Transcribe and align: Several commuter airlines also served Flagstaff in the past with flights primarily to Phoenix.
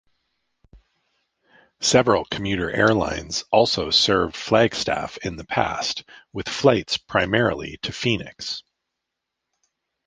Several 1.81 2.25
commuter 2.25 2.71
airlines 2.71 3.43
also 3.51 3.91
served 3.91 4.35
Flagstaff 4.35 5.17
in 5.17 5.35
the 5.35 5.45
past 5.45 6.03
with 6.33 6.49
flights 6.49 6.97
primarily 6.97 7.77
to 7.83 7.91
Phoenix. 7.93 8.63